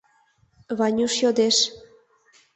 —Ванюш 0.77 1.13
йодеш. 1.23 1.57